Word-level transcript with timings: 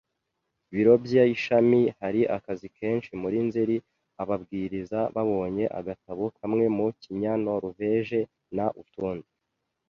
biro 0.73 0.93
by 1.03 1.13
ishami 1.35 1.81
hari 1.99 2.21
akazi 2.37 2.67
kenshi 2.77 3.09
Muri 3.21 3.37
Nzeri 3.47 3.77
ababwiriza 4.21 4.99
babonye 5.15 5.65
agatabo 5.79 6.25
kamwe 6.39 6.65
mu 6.75 6.85
kinyanoruveje 7.01 8.19
n 8.57 8.59
utundi 8.83 9.29